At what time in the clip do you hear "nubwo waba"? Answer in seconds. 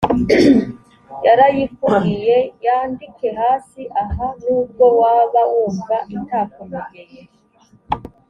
4.41-5.41